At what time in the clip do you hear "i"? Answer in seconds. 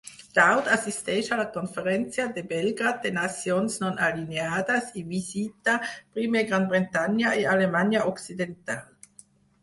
5.01-5.03, 7.43-7.45